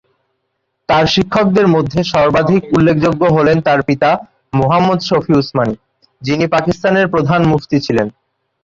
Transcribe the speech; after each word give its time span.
তার 0.89 1.05
শিক্ষকদের 1.07 1.67
মধ্যে 1.67 1.99
সর্বাধিক 2.13 2.61
উল্লেখযোগ্য 2.73 3.21
হলেন 3.27 3.57
তার 3.61 3.79
পিতা 3.83 4.09
মুহাম্মদ 4.53 4.99
শফি 5.01 5.33
উসমানি, 5.33 5.75
যিনি 6.21 6.45
পাকিস্তানের 6.47 7.07
প্রধান 7.07 7.41
মুফতি 7.43 7.77
ছিলেন। 7.79 8.07